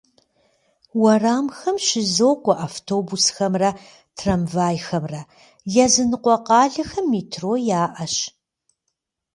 Уэрамхэм 1.01 1.75
щызокӏуэ 1.85 2.55
автобусхэмрэ 2.67 3.69
трамвайхэмрэ, 4.17 5.21
языныкъуэ 5.83 6.35
къалэхэм 6.45 7.05
метро 7.11 7.53
яӏэщ. 7.81 8.15